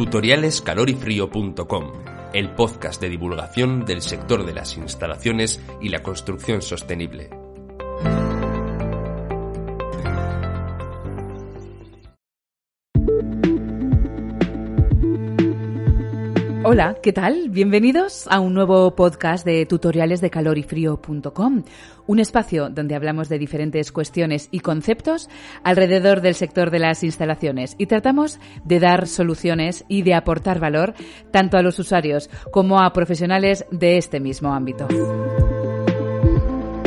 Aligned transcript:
tutorialescalorifrío.com, 0.00 1.92
el 2.32 2.54
podcast 2.54 3.02
de 3.02 3.10
divulgación 3.10 3.84
del 3.84 4.00
sector 4.00 4.46
de 4.46 4.54
las 4.54 4.78
instalaciones 4.78 5.60
y 5.82 5.90
la 5.90 6.02
construcción 6.02 6.62
sostenible. 6.62 7.39
Hola, 16.72 16.94
¿qué 17.02 17.12
tal? 17.12 17.48
Bienvenidos 17.48 18.28
a 18.30 18.38
un 18.38 18.54
nuevo 18.54 18.94
podcast 18.94 19.44
de 19.44 19.66
tutoriales 19.66 20.20
de 20.20 20.30
calorifrío.com, 20.30 21.64
un 22.06 22.20
espacio 22.20 22.70
donde 22.70 22.94
hablamos 22.94 23.28
de 23.28 23.40
diferentes 23.40 23.90
cuestiones 23.90 24.48
y 24.52 24.60
conceptos 24.60 25.28
alrededor 25.64 26.20
del 26.20 26.36
sector 26.36 26.70
de 26.70 26.78
las 26.78 27.02
instalaciones 27.02 27.74
y 27.76 27.86
tratamos 27.86 28.38
de 28.62 28.78
dar 28.78 29.08
soluciones 29.08 29.84
y 29.88 30.02
de 30.02 30.14
aportar 30.14 30.60
valor 30.60 30.94
tanto 31.32 31.56
a 31.56 31.62
los 31.62 31.76
usuarios 31.80 32.30
como 32.52 32.80
a 32.80 32.92
profesionales 32.92 33.66
de 33.72 33.98
este 33.98 34.20
mismo 34.20 34.54
ámbito. 34.54 34.86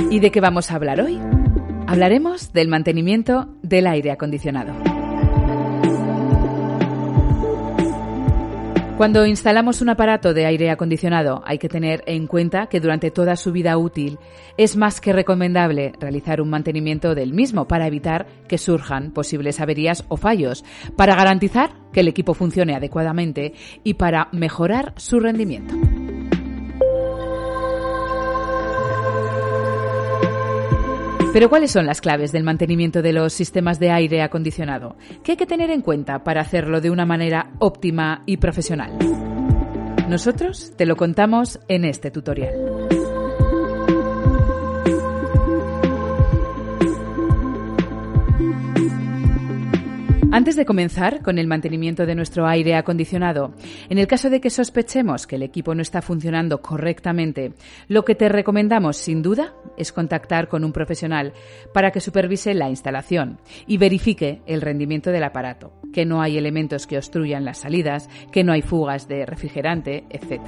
¿Y 0.09 0.21
de 0.21 0.31
qué 0.31 0.39
vamos 0.39 0.71
a 0.71 0.75
hablar 0.75 1.01
hoy? 1.01 1.19
Hablaremos 1.87 2.53
del 2.53 2.69
mantenimiento 2.69 3.49
del 3.61 3.87
aire 3.87 4.11
acondicionado. 4.11 4.92
Cuando 8.97 9.25
instalamos 9.25 9.81
un 9.81 9.89
aparato 9.89 10.35
de 10.35 10.45
aire 10.45 10.69
acondicionado 10.69 11.41
hay 11.45 11.57
que 11.57 11.67
tener 11.67 12.03
en 12.05 12.27
cuenta 12.27 12.67
que 12.67 12.79
durante 12.79 13.09
toda 13.09 13.35
su 13.35 13.51
vida 13.51 13.75
útil 13.75 14.19
es 14.55 14.77
más 14.77 15.01
que 15.01 15.13
recomendable 15.13 15.93
realizar 15.99 16.39
un 16.39 16.51
mantenimiento 16.51 17.15
del 17.15 17.33
mismo 17.33 17.67
para 17.67 17.87
evitar 17.87 18.27
que 18.47 18.59
surjan 18.59 19.11
posibles 19.11 19.59
averías 19.59 20.05
o 20.09 20.17
fallos, 20.17 20.63
para 20.95 21.15
garantizar 21.15 21.71
que 21.91 22.01
el 22.01 22.07
equipo 22.07 22.35
funcione 22.35 22.75
adecuadamente 22.75 23.53
y 23.83 23.95
para 23.95 24.29
mejorar 24.31 24.93
su 24.95 25.19
rendimiento. 25.19 25.73
Pero 31.33 31.49
¿cuáles 31.49 31.71
son 31.71 31.87
las 31.87 31.99
claves 31.99 32.31
del 32.31 32.43
mantenimiento 32.43 33.01
de 33.01 33.11
los 33.11 33.33
sistemas 33.33 33.79
de 33.79 33.89
aire 33.89 34.21
acondicionado? 34.21 34.95
¿Qué 35.23 35.31
hay 35.31 35.37
que 35.37 35.47
tener 35.47 35.71
en 35.71 35.81
cuenta 35.81 36.23
para 36.23 36.41
hacerlo 36.41 36.79
de 36.79 36.91
una 36.91 37.07
manera 37.07 37.53
óptima 37.57 38.21
y 38.27 38.37
profesional? 38.37 38.99
Nosotros 40.07 40.73
te 40.77 40.85
lo 40.85 40.95
contamos 40.95 41.59
en 41.67 41.85
este 41.85 42.11
tutorial. 42.11 42.62
Antes 50.33 50.55
de 50.55 50.65
comenzar 50.65 51.21
con 51.21 51.37
el 51.37 51.45
mantenimiento 51.45 52.07
de 52.07 52.15
nuestro 52.15 52.47
aire 52.47 52.73
acondicionado, 52.73 53.53
en 53.87 53.99
el 53.99 54.07
caso 54.07 54.31
de 54.31 54.41
que 54.41 54.49
sospechemos 54.49 55.27
que 55.27 55.35
el 55.35 55.43
equipo 55.43 55.75
no 55.75 55.83
está 55.83 56.01
funcionando 56.01 56.59
correctamente, 56.59 57.53
lo 57.87 58.03
que 58.03 58.15
te 58.15 58.29
recomendamos 58.29 58.97
sin 58.97 59.21
duda 59.21 59.53
es 59.77 59.91
contactar 59.91 60.47
con 60.47 60.63
un 60.63 60.73
profesional 60.73 61.33
para 61.71 61.91
que 61.91 62.01
supervise 62.01 62.55
la 62.55 62.67
instalación 62.67 63.39
y 63.67 63.77
verifique 63.77 64.41
el 64.47 64.61
rendimiento 64.61 65.11
del 65.11 65.23
aparato, 65.23 65.71
que 65.93 66.03
no 66.03 66.19
hay 66.23 66.35
elementos 66.35 66.87
que 66.87 66.97
obstruyan 66.97 67.45
las 67.45 67.59
salidas, 67.59 68.09
que 68.31 68.43
no 68.43 68.53
hay 68.53 68.63
fugas 68.63 69.07
de 69.07 69.27
refrigerante, 69.27 70.05
etc. 70.09 70.41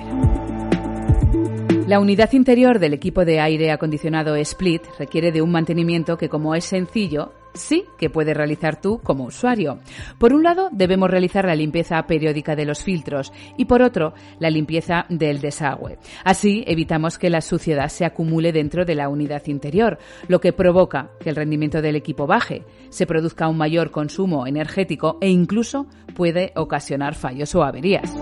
La 1.88 2.00
unidad 2.00 2.33
interior 2.33 2.80
del 2.80 2.95
equipo 2.95 3.23
de 3.23 3.39
aire 3.39 3.69
acondicionado 3.69 4.36
Split 4.36 4.81
requiere 4.97 5.31
de 5.31 5.44
un 5.44 5.52
mantenimiento 5.52 6.17
que, 6.17 6.28
como 6.28 6.56
es 6.56 6.66
sencillo, 6.66 7.33
sí 7.56 7.86
que 7.98 8.09
puedes 8.09 8.36
realizar 8.36 8.80
tú 8.80 9.00
como 9.03 9.25
usuario. 9.25 9.80
Por 10.17 10.34
un 10.34 10.44
lado, 10.44 10.70
debemos 10.72 11.09
realizar 11.09 11.45
la 11.45 11.56
limpieza 11.56 12.02
periódica 12.06 12.56
de 12.56 12.66
los 12.66 12.84
filtros 12.84 13.34
y 13.58 13.66
por 13.66 13.81
otro, 13.81 14.14
la 14.39 14.50
limpieza 14.50 15.06
del 15.09 15.42
desagüe. 15.42 15.97
Así 16.23 16.64
evitamos 16.67 17.17
que 17.17 17.30
la 17.30 17.41
suciedad 17.41 17.90
se 17.90 18.06
acumule 18.06 18.52
dentro 18.52 18.85
de 18.85 18.96
la 18.96 19.09
unidad 19.09 19.44
interior, 19.47 19.97
lo 20.28 20.40
que 20.40 20.53
provoca 20.53 21.12
que 21.19 21.30
el 21.30 21.35
rendimiento 21.35 21.81
del 21.81 21.96
equipo 21.96 22.28
baje, 22.28 22.63
se 22.90 23.07
produzca 23.07 23.47
un 23.47 23.57
mayor 23.57 23.91
consumo 23.91 24.47
energético 24.47 25.18
e 25.22 25.30
incluso 25.30 25.88
puede 26.16 26.51
ocasionar 26.56 27.16
fallos 27.16 27.53
o 27.56 27.63
averías. 27.63 28.13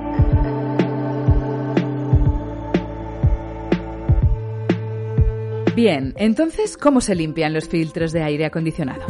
Bien, 5.76 6.14
entonces, 6.18 6.78
¿cómo 6.78 7.02
se 7.02 7.16
limpian 7.16 7.52
los 7.52 7.68
filtros 7.68 8.12
de 8.12 8.22
aire 8.22 8.46
acondicionado? 8.46 9.02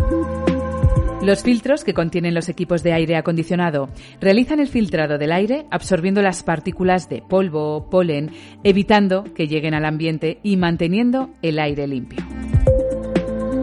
Los 1.21 1.43
filtros 1.43 1.83
que 1.83 1.93
contienen 1.93 2.33
los 2.33 2.47
equipos 2.47 2.83
de 2.83 2.93
aire 2.93 3.17
acondicionado 3.17 3.89
realizan 4.21 4.59
el 4.59 4.67
filtrado 4.67 5.17
del 5.17 5.33
aire 5.33 5.65
absorbiendo 5.71 6.21
las 6.21 6.43
partículas 6.43 7.09
de 7.09 7.21
polvo, 7.21 7.89
polen, 7.89 8.31
evitando 8.63 9.25
que 9.33 9.47
lleguen 9.47 9.73
al 9.73 9.85
ambiente 9.85 10.39
y 10.41 10.55
manteniendo 10.55 11.31
el 11.41 11.59
aire 11.59 11.87
limpio. 11.87 12.23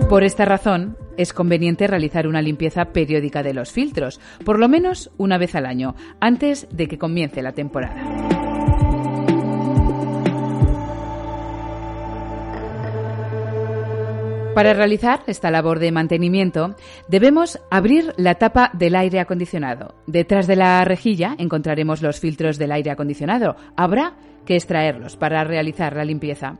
Por 0.08 0.22
esta 0.22 0.44
razón, 0.44 0.96
es 1.16 1.32
conveniente 1.32 1.86
realizar 1.86 2.26
una 2.26 2.42
limpieza 2.42 2.86
periódica 2.86 3.42
de 3.42 3.54
los 3.54 3.72
filtros, 3.72 4.20
por 4.44 4.58
lo 4.58 4.68
menos 4.68 5.10
una 5.16 5.38
vez 5.38 5.54
al 5.54 5.66
año, 5.66 5.94
antes 6.18 6.66
de 6.70 6.88
que 6.88 6.98
comience 6.98 7.42
la 7.42 7.52
temporada. 7.52 8.39
Para 14.60 14.75
realizar 14.75 15.22
esta 15.26 15.50
labor 15.50 15.78
de 15.78 15.91
mantenimiento 15.91 16.76
debemos 17.09 17.59
abrir 17.71 18.12
la 18.19 18.34
tapa 18.34 18.71
del 18.75 18.94
aire 18.94 19.19
acondicionado. 19.19 19.94
Detrás 20.06 20.47
de 20.47 20.56
la 20.56 20.84
rejilla 20.84 21.34
encontraremos 21.38 22.03
los 22.03 22.21
filtros 22.21 22.59
del 22.59 22.72
aire 22.72 22.91
acondicionado. 22.91 23.56
Habrá 23.75 24.16
que 24.44 24.56
extraerlos 24.56 25.16
para 25.16 25.44
realizar 25.44 25.96
la 25.96 26.04
limpieza. 26.04 26.58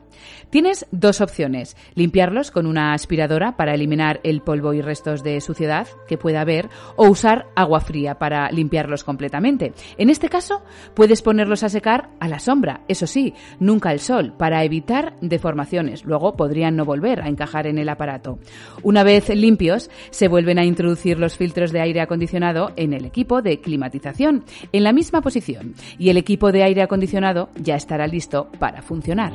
Tienes 0.51 0.87
dos 0.91 1.21
opciones, 1.21 1.77
limpiarlos 1.95 2.51
con 2.51 2.67
una 2.67 2.93
aspiradora 2.93 3.57
para 3.57 3.75
eliminar 3.75 4.21
el 4.25 4.43
polvo 4.43 4.75
y 4.75 4.83
restos 4.83 5.23
de 5.23 5.41
suciedad 5.41 5.87
que 6.09 6.19
pueda 6.19 6.41
haber 6.41 6.69
o 6.97 7.09
usar 7.09 7.47
agua 7.55 7.81
fría 7.81 8.19
para 8.19 8.51
limpiarlos 8.51 9.05
completamente. 9.05 9.73
En 9.97 10.11
este 10.11 10.29
caso, 10.29 10.63
puedes 10.95 11.23
ponerlos 11.23 11.63
a 11.63 11.69
secar 11.69 12.11
a 12.21 12.29
la 12.29 12.39
sombra, 12.39 12.83
eso 12.89 13.07
sí, 13.07 13.35
nunca 13.59 13.91
al 13.91 14.01
sol, 14.01 14.35
para 14.37 14.65
evitar 14.65 15.15
deformaciones. 15.21 16.05
Luego 16.05 16.37
podrían 16.37 16.77
no 16.77 16.85
volver 16.85 17.23
a 17.23 17.29
encajar 17.29 17.67
en 17.67 17.79
el 17.79 17.89
aparato. 17.89 18.39
Una 18.83 19.05
vez 19.05 19.29
limpios, 19.29 19.91
se 20.11 20.29
vuelven 20.29 20.59
a 20.59 20.65
introducir 20.65 21.19
los 21.19 21.37
filtros 21.37 21.73
de 21.73 21.81
aire 21.81 22.01
acondicionado 22.01 22.73
en 22.77 22.93
el 22.93 23.05
equipo 23.05 23.43
de 23.43 23.61
climatización, 23.61 24.45
en 24.73 24.85
la 24.85 24.93
misma 24.93 25.21
posición, 25.21 25.75
y 25.99 26.11
el 26.11 26.17
equipo 26.17 26.53
de 26.53 26.65
aire 26.65 26.83
acondicionado 26.83 27.51
ya 27.57 27.70
estará 27.77 28.07
listo 28.07 28.49
para 28.59 28.83
funcionar. 28.83 29.33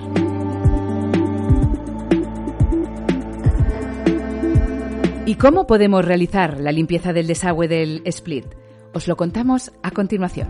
¿Y 5.28 5.36
cómo 5.36 5.66
podemos 5.66 6.06
realizar 6.06 6.60
la 6.60 6.72
limpieza 6.72 7.12
del 7.12 7.26
desagüe 7.26 7.68
del 7.68 8.04
split? 8.06 8.46
Os 8.94 9.08
lo 9.08 9.18
contamos 9.18 9.72
a 9.82 9.90
continuación. 9.90 10.48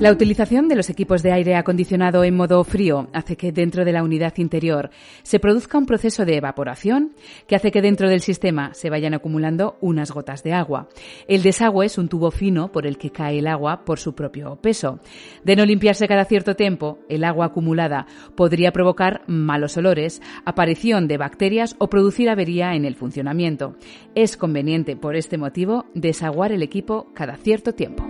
La 0.00 0.12
utilización 0.12 0.68
de 0.68 0.76
los 0.76 0.90
equipos 0.90 1.24
de 1.24 1.32
aire 1.32 1.56
acondicionado 1.56 2.22
en 2.22 2.36
modo 2.36 2.62
frío 2.62 3.08
hace 3.12 3.36
que 3.36 3.50
dentro 3.50 3.84
de 3.84 3.90
la 3.90 4.04
unidad 4.04 4.32
interior 4.36 4.90
se 5.24 5.40
produzca 5.40 5.76
un 5.76 5.86
proceso 5.86 6.24
de 6.24 6.36
evaporación 6.36 7.16
que 7.48 7.56
hace 7.56 7.72
que 7.72 7.82
dentro 7.82 8.08
del 8.08 8.20
sistema 8.20 8.72
se 8.74 8.90
vayan 8.90 9.14
acumulando 9.14 9.76
unas 9.80 10.12
gotas 10.12 10.44
de 10.44 10.52
agua. 10.52 10.88
El 11.26 11.42
desagüe 11.42 11.86
es 11.86 11.98
un 11.98 12.08
tubo 12.08 12.30
fino 12.30 12.70
por 12.70 12.86
el 12.86 12.96
que 12.96 13.10
cae 13.10 13.40
el 13.40 13.48
agua 13.48 13.84
por 13.84 13.98
su 13.98 14.14
propio 14.14 14.54
peso. 14.62 15.00
De 15.42 15.56
no 15.56 15.66
limpiarse 15.66 16.06
cada 16.06 16.24
cierto 16.26 16.54
tiempo, 16.54 17.00
el 17.08 17.24
agua 17.24 17.46
acumulada 17.46 18.06
podría 18.36 18.70
provocar 18.70 19.22
malos 19.26 19.76
olores, 19.76 20.22
aparición 20.44 21.08
de 21.08 21.18
bacterias 21.18 21.74
o 21.78 21.90
producir 21.90 22.30
avería 22.30 22.76
en 22.76 22.84
el 22.84 22.94
funcionamiento. 22.94 23.74
Es 24.14 24.36
conveniente 24.36 24.94
por 24.94 25.16
este 25.16 25.38
motivo 25.38 25.86
desaguar 25.94 26.52
el 26.52 26.62
equipo 26.62 27.08
cada 27.14 27.36
cierto 27.36 27.74
tiempo. 27.74 28.06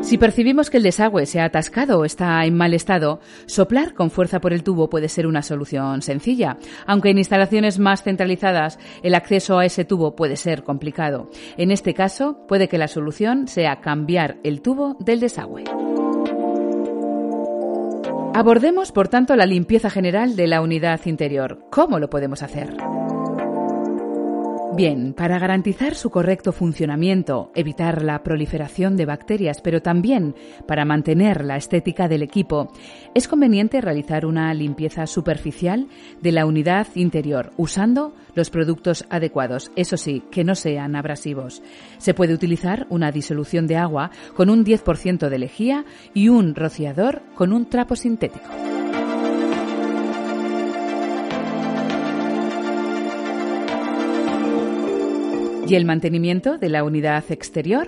Si 0.00 0.18
percibimos 0.18 0.70
que 0.70 0.78
el 0.78 0.82
desagüe 0.82 1.26
se 1.26 1.40
ha 1.40 1.44
atascado 1.44 1.98
o 2.00 2.04
está 2.04 2.44
en 2.44 2.56
mal 2.56 2.74
estado, 2.74 3.20
soplar 3.46 3.94
con 3.94 4.10
fuerza 4.10 4.40
por 4.40 4.52
el 4.52 4.64
tubo 4.64 4.88
puede 4.88 5.08
ser 5.08 5.26
una 5.26 5.42
solución 5.42 6.02
sencilla, 6.02 6.56
aunque 6.86 7.10
en 7.10 7.18
instalaciones 7.18 7.78
más 7.78 8.02
centralizadas 8.02 8.78
el 9.02 9.14
acceso 9.14 9.58
a 9.58 9.66
ese 9.66 9.84
tubo 9.84 10.16
puede 10.16 10.36
ser 10.36 10.64
complicado. 10.64 11.30
En 11.56 11.70
este 11.70 11.94
caso, 11.94 12.44
puede 12.48 12.68
que 12.68 12.78
la 12.78 12.88
solución 12.88 13.46
sea 13.46 13.80
cambiar 13.80 14.38
el 14.42 14.62
tubo 14.62 14.96
del 15.00 15.20
desagüe. 15.20 15.64
Abordemos, 18.34 18.92
por 18.92 19.08
tanto, 19.08 19.36
la 19.36 19.46
limpieza 19.46 19.90
general 19.90 20.34
de 20.34 20.46
la 20.46 20.62
unidad 20.62 21.00
interior. 21.04 21.66
¿Cómo 21.70 21.98
lo 21.98 22.08
podemos 22.08 22.42
hacer? 22.42 22.76
Bien, 24.76 25.14
para 25.14 25.38
garantizar 25.38 25.96
su 25.96 26.10
correcto 26.10 26.52
funcionamiento, 26.52 27.50
evitar 27.56 28.02
la 28.02 28.22
proliferación 28.22 28.96
de 28.96 29.04
bacterias, 29.04 29.60
pero 29.60 29.82
también 29.82 30.36
para 30.66 30.84
mantener 30.84 31.44
la 31.44 31.56
estética 31.56 32.06
del 32.06 32.22
equipo, 32.22 32.72
es 33.12 33.26
conveniente 33.26 33.80
realizar 33.80 34.24
una 34.24 34.54
limpieza 34.54 35.06
superficial 35.06 35.88
de 36.22 36.32
la 36.32 36.46
unidad 36.46 36.86
interior 36.94 37.50
usando 37.56 38.14
los 38.34 38.48
productos 38.50 39.04
adecuados, 39.10 39.72
eso 39.74 39.96
sí, 39.96 40.22
que 40.30 40.44
no 40.44 40.54
sean 40.54 40.94
abrasivos. 40.94 41.62
Se 41.98 42.14
puede 42.14 42.32
utilizar 42.32 42.86
una 42.90 43.10
disolución 43.10 43.66
de 43.66 43.76
agua 43.76 44.12
con 44.36 44.50
un 44.50 44.64
10% 44.64 45.28
de 45.28 45.38
lejía 45.38 45.84
y 46.14 46.28
un 46.28 46.54
rociador 46.54 47.22
con 47.34 47.52
un 47.52 47.68
trapo 47.68 47.96
sintético. 47.96 48.69
¿Y 55.70 55.76
el 55.76 55.84
mantenimiento 55.84 56.58
de 56.58 56.68
la 56.68 56.82
unidad 56.82 57.22
exterior? 57.30 57.86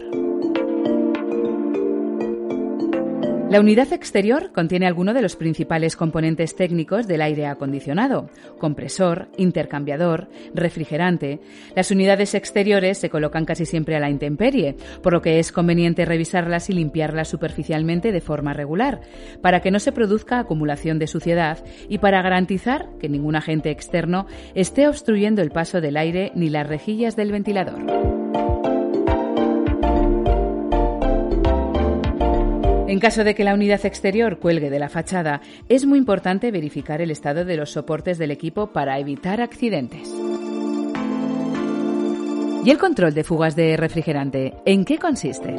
La 3.53 3.61
unidad 3.61 3.93
exterior 3.93 4.51
contiene 4.51 4.87
algunos 4.87 5.15
de 5.15 5.21
los 5.21 5.37
principales 5.37 5.95
componentes 5.95 6.57
técnicos 6.57 7.07
del 7.07 7.21
aire 7.21 7.45
acondicionado, 7.45 8.31
compresor, 8.57 9.29
intercambiador, 9.37 10.31
refrigerante. 10.55 11.39
Las 11.77 11.91
unidades 11.91 12.35
exteriores 12.35 12.97
se 12.97 13.11
colocan 13.11 13.45
casi 13.45 13.67
siempre 13.67 13.95
a 13.95 14.01
la 14.01 14.09
intemperie, 14.09 14.77
por 15.03 15.13
lo 15.13 15.21
que 15.21 15.39
es 15.39 15.53
conveniente 15.53 16.07
revisarlas 16.07 16.71
y 16.71 16.73
limpiarlas 16.73 17.29
superficialmente 17.29 18.11
de 18.11 18.23
forma 18.23 18.55
regular, 18.55 19.03
para 19.43 19.61
que 19.61 19.71
no 19.71 19.81
se 19.81 19.93
produzca 19.93 20.39
acumulación 20.39 20.99
de 20.99 21.07
suciedad 21.07 21.63
y 21.91 21.99
para 21.99 22.23
garantizar 22.23 22.89
que 22.99 23.11
ningún 23.11 23.37
agente 23.37 23.71
externo 23.71 24.27
esté 24.55 24.89
obstruyendo 24.89 25.43
el 25.43 25.51
paso 25.51 25.83
del 25.83 25.99
aire 25.99 26.33
ni 26.35 26.49
las 26.49 26.67
rejillas 26.67 27.17
del 27.17 27.33
ventilador. 27.33 28.22
En 32.93 33.01
caso 33.01 33.25
de 33.25 33.35
que 33.35 33.43
la 33.43 33.55
unidad 33.55 33.87
exterior 33.87 34.39
cuelgue 34.39 34.69
de 34.69 34.79
la 34.79 34.91
fachada, 34.91 35.41
es 35.71 35.87
muy 35.87 35.99
importante 35.99 36.51
verificar 36.51 37.01
el 37.01 37.11
estado 37.11 37.47
de 37.47 37.57
los 37.57 37.71
soportes 37.71 38.19
del 38.19 38.31
equipo 38.31 38.67
para 38.67 38.99
evitar 38.99 39.41
accidentes. 39.41 40.15
¿Y 42.63 42.71
el 42.71 42.77
control 42.77 43.15
de 43.15 43.25
fugas 43.25 43.57
de 43.57 43.79
refrigerante? 43.79 44.53
¿En 44.67 44.85
qué 44.85 44.99
consiste? 44.99 45.55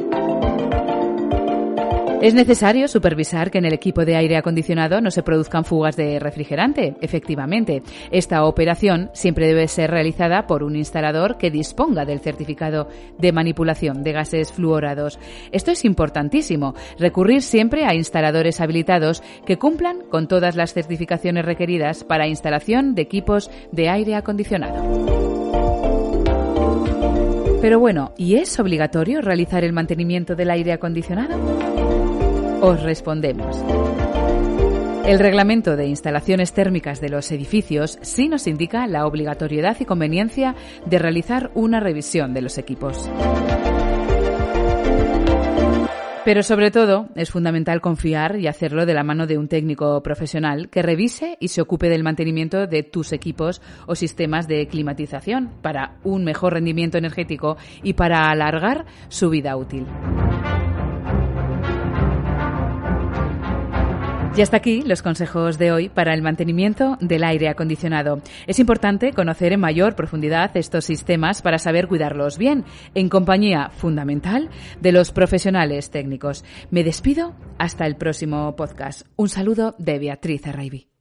Es 2.24 2.32
necesario 2.32 2.88
supervisar 2.88 3.50
que 3.50 3.58
en 3.58 3.66
el 3.66 3.74
equipo 3.74 4.06
de 4.06 4.16
aire 4.16 4.38
acondicionado 4.38 5.02
no 5.02 5.10
se 5.10 5.22
produzcan 5.22 5.66
fugas 5.66 5.94
de 5.94 6.18
refrigerante. 6.18 6.96
Efectivamente, 7.02 7.82
esta 8.10 8.46
operación 8.46 9.10
siempre 9.12 9.46
debe 9.46 9.68
ser 9.68 9.90
realizada 9.90 10.46
por 10.46 10.62
un 10.62 10.74
instalador 10.74 11.36
que 11.36 11.50
disponga 11.50 12.06
del 12.06 12.20
certificado 12.20 12.88
de 13.18 13.32
manipulación 13.32 14.02
de 14.02 14.12
gases 14.12 14.52
fluorados. 14.52 15.18
Esto 15.52 15.70
es 15.70 15.84
importantísimo, 15.84 16.74
recurrir 16.98 17.42
siempre 17.42 17.84
a 17.84 17.94
instaladores 17.94 18.58
habilitados 18.62 19.22
que 19.44 19.58
cumplan 19.58 19.98
con 20.08 20.26
todas 20.26 20.56
las 20.56 20.72
certificaciones 20.72 21.44
requeridas 21.44 22.04
para 22.04 22.26
instalación 22.26 22.94
de 22.94 23.02
equipos 23.02 23.50
de 23.70 23.90
aire 23.90 24.14
acondicionado. 24.14 24.82
Pero 27.60 27.80
bueno, 27.80 28.12
¿y 28.16 28.36
es 28.36 28.58
obligatorio 28.60 29.20
realizar 29.20 29.62
el 29.62 29.74
mantenimiento 29.74 30.34
del 30.34 30.50
aire 30.50 30.72
acondicionado? 30.72 31.93
Os 32.66 32.82
respondemos. 32.82 33.62
El 35.04 35.18
reglamento 35.18 35.76
de 35.76 35.86
instalaciones 35.86 36.54
térmicas 36.54 36.98
de 36.98 37.10
los 37.10 37.30
edificios 37.30 37.98
sí 38.00 38.26
nos 38.26 38.46
indica 38.46 38.86
la 38.86 39.06
obligatoriedad 39.06 39.76
y 39.80 39.84
conveniencia 39.84 40.54
de 40.86 40.98
realizar 40.98 41.50
una 41.52 41.78
revisión 41.78 42.32
de 42.32 42.40
los 42.40 42.56
equipos. 42.56 43.10
Pero 46.24 46.42
sobre 46.42 46.70
todo 46.70 47.10
es 47.16 47.30
fundamental 47.30 47.82
confiar 47.82 48.40
y 48.40 48.46
hacerlo 48.46 48.86
de 48.86 48.94
la 48.94 49.04
mano 49.04 49.26
de 49.26 49.36
un 49.36 49.48
técnico 49.48 50.02
profesional 50.02 50.70
que 50.70 50.80
revise 50.80 51.36
y 51.40 51.48
se 51.48 51.60
ocupe 51.60 51.90
del 51.90 52.02
mantenimiento 52.02 52.66
de 52.66 52.82
tus 52.82 53.12
equipos 53.12 53.60
o 53.86 53.94
sistemas 53.94 54.48
de 54.48 54.66
climatización 54.68 55.50
para 55.60 55.98
un 56.02 56.24
mejor 56.24 56.54
rendimiento 56.54 56.96
energético 56.96 57.58
y 57.82 57.92
para 57.92 58.30
alargar 58.30 58.86
su 59.08 59.28
vida 59.28 59.54
útil. 59.54 59.84
Y 64.36 64.42
hasta 64.42 64.56
aquí 64.56 64.82
los 64.82 65.00
consejos 65.00 65.58
de 65.58 65.70
hoy 65.70 65.88
para 65.88 66.12
el 66.12 66.20
mantenimiento 66.20 66.98
del 67.00 67.22
aire 67.22 67.48
acondicionado. 67.48 68.20
Es 68.48 68.58
importante 68.58 69.12
conocer 69.12 69.52
en 69.52 69.60
mayor 69.60 69.94
profundidad 69.94 70.56
estos 70.56 70.86
sistemas 70.86 71.40
para 71.40 71.58
saber 71.58 71.86
cuidarlos 71.86 72.36
bien, 72.36 72.64
en 72.96 73.08
compañía 73.08 73.70
fundamental 73.70 74.50
de 74.80 74.90
los 74.90 75.12
profesionales 75.12 75.90
técnicos. 75.90 76.44
Me 76.72 76.82
despido 76.82 77.36
hasta 77.58 77.86
el 77.86 77.94
próximo 77.94 78.56
podcast. 78.56 79.06
Un 79.14 79.28
saludo 79.28 79.76
de 79.78 80.00
Beatriz 80.00 80.44
Arraibi. 80.48 80.93